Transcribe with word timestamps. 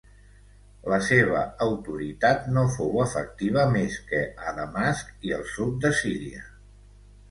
La 0.93 0.97
seva 1.07 1.41
autoritat 1.65 2.49
no 2.57 2.65
fou 2.79 2.97
efectiva 3.05 3.69
més 3.77 4.01
que 4.11 4.25
a 4.49 4.59
Damasc 4.65 5.17
i 5.31 5.39
el 5.41 5.49
sud 5.57 5.83
de 5.87 5.97
Síria. 6.05 6.49